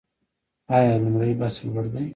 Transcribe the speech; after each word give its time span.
آیا 0.75 0.93
لومړی 1.03 1.33
بست 1.39 1.59
لوړ 1.73 1.85
دی؟ 1.93 2.05